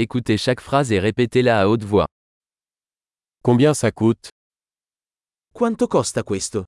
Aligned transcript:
Écoutez 0.00 0.38
chaque 0.38 0.60
phrase 0.60 0.92
et 0.92 1.00
répétez-la 1.00 1.60
à 1.60 1.66
haute 1.66 1.82
voix. 1.82 2.06
Combien 3.42 3.74
ça 3.74 3.90
coûte? 3.90 4.28
Quanto 5.52 5.88
costa 5.88 6.22
questo? 6.22 6.64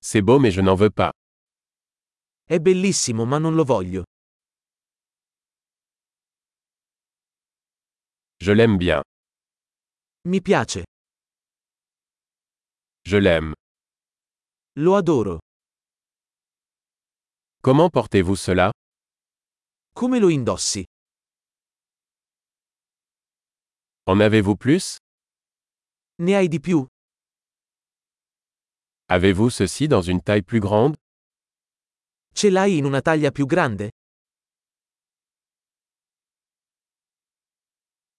C'est 0.00 0.22
beau 0.22 0.38
mais 0.38 0.52
je 0.52 0.60
n'en 0.60 0.76
veux 0.76 0.90
pas. 0.94 1.10
È 2.48 2.60
bellissimo 2.60 3.24
ma 3.24 3.38
non 3.38 3.56
lo 3.56 3.64
voglio. 3.64 4.04
Je 8.38 8.52
l'aime 8.52 8.78
bien. 8.78 9.02
Mi 10.28 10.40
piace. 10.40 10.84
Je 13.04 13.16
l'aime. 13.16 13.54
Lo 14.76 14.94
adoro. 14.94 15.40
Comment 17.62 17.90
portez-vous 17.90 18.36
cela? 18.36 18.70
Come 19.96 20.18
lo 20.18 20.28
indossi? 20.28 20.84
En 24.06 24.18
avez-vous 24.20 24.56
plus? 24.56 24.96
Ne 26.18 26.34
hai 26.34 26.48
di 26.48 26.58
più? 26.58 26.84
Avez-vous 29.08 29.50
ceci 29.50 29.86
dans 29.86 30.02
une 30.02 30.20
taille 30.20 30.42
plus 30.42 30.58
grande? 30.58 30.96
Ce 32.34 32.48
l'hai 32.50 32.76
in 32.76 32.84
una 32.86 33.00
taglia 33.02 33.30
più 33.30 33.46
grande? 33.46 33.90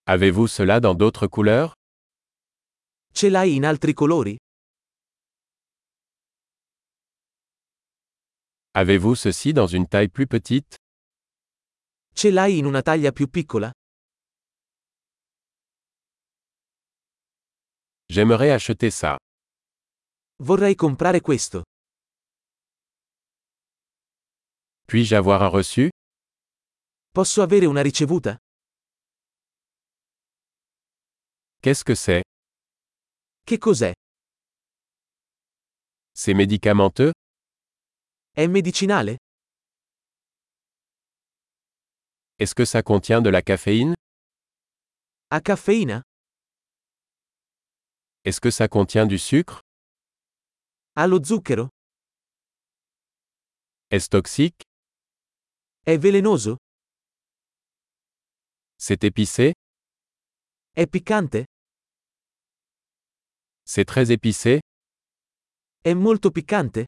Avez-vous 0.07 0.48
cela 0.48 0.80
dans 0.80 0.96
d'autres 0.96 1.27
couleurs? 1.27 1.73
Ce 3.13 3.27
l'hai 3.27 3.54
in 3.57 3.63
altri 3.66 3.94
colori? 3.94 4.38
Avez-vous 8.73 9.16
ceci 9.16 9.52
dans 9.54 9.68
une 9.68 9.88
taille 9.88 10.07
plus 10.10 10.27
petite? 10.27 10.77
Ce 12.18 12.30
l'hai 12.32 12.58
in 12.58 12.66
una 12.66 12.82
taglia 12.82 13.12
più 13.12 13.28
piccola? 13.30 13.70
J'aimerais 18.07 18.52
acheter 18.52 18.90
ça. 18.90 19.18
Vorrei 20.41 20.76
comprare 20.76 21.20
questo. 21.20 21.63
Puis-je 24.88 25.13
avoir 25.16 25.41
un 25.41 25.49
reçu? 25.49 25.90
Posso 27.12 27.41
avere 27.41 27.66
una 27.66 27.82
ricevuta? 27.82 28.38
Qu'est-ce 31.62 31.84
que 31.84 31.96
c'est? 31.96 32.24
Che 33.44 33.57
cos'è? 33.57 33.91
C'est 36.13 36.34
médicamenteux? 36.34 37.12
È 38.32 38.48
medicinale? 38.48 39.18
Est-ce 42.38 42.54
que 42.54 42.66
ça 42.66 42.84
contient 42.84 43.22
de 43.22 43.30
la 43.30 43.41
caféine? 43.41 43.94
Ha 45.32 45.40
caffeina? 45.41 46.02
Est-ce 48.26 48.41
que 48.41 48.52
ça 48.52 48.68
contient 48.68 49.05
du 49.08 49.18
sucre? 49.18 49.62
Ha 50.96 51.08
lo 51.08 51.24
zucchero? 51.24 51.70
Est-ce 53.90 54.10
toxique? 54.10 54.63
È 55.86 55.98
velenoso? 55.98 56.58
C'est 58.78 59.04
épicé? 59.06 59.54
È 60.74 60.88
piccante? 60.88 61.46
C'est 63.63 63.86
très 63.86 64.12
épicé? 64.12 64.59
È 65.81 65.94
molto 65.94 66.31
piccante? 66.31 66.86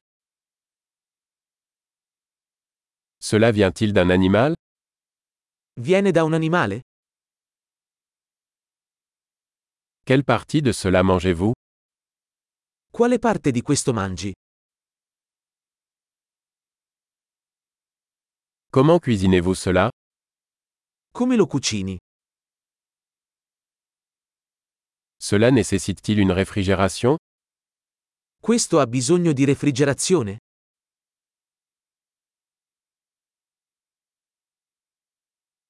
Cela 3.20 3.50
vient-il 3.50 3.92
d'un 3.92 4.10
animal? 4.10 4.54
Viene 5.80 6.10
da 6.10 6.24
un 6.24 6.34
animale? 6.34 6.80
Quelle 10.04 10.24
partie 10.24 10.60
de 10.60 10.72
cela 10.72 11.02
mangez-vous 11.02 11.52
Quale 12.90 13.18
parte 13.20 13.52
di 13.52 13.62
questo 13.62 13.92
mangi? 13.92 14.32
Comment 18.70 18.98
cuisinez-vous 18.98 19.54
cela 19.54 19.88
Come 21.12 21.36
lo 21.36 21.46
cucini? 21.46 21.96
Cela 25.16 25.50
nécessite-t-il 25.50 26.18
une 26.18 26.32
réfrigération 26.32 27.16
Questo 28.40 28.80
ha 28.80 28.86
bisogno 28.86 29.32
di 29.32 29.44
refrigerazione? 29.44 30.38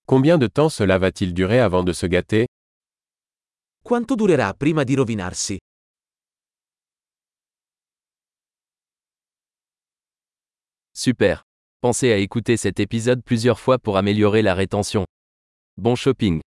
Combien 0.08 0.38
de 0.38 0.46
temps 0.46 0.70
cela 0.70 0.96
va-t-il 0.96 1.34
durer 1.34 1.60
avant 1.60 1.84
de 1.84 1.92
se 1.92 2.06
gâter? 2.06 2.46
Quanto 3.84 4.14
durerà 4.14 4.54
prima 4.54 4.82
di 4.82 4.94
rovinarsi? 4.96 5.58
Super. 10.94 11.42
Pensez 11.82 12.10
à 12.10 12.16
écouter 12.16 12.56
cet 12.56 12.80
épisode 12.80 13.22
plusieurs 13.22 13.60
fois 13.60 13.78
pour 13.78 13.98
améliorer 13.98 14.40
la 14.40 14.54
rétention. 14.54 15.04
Bon 15.76 15.94
shopping. 15.94 16.40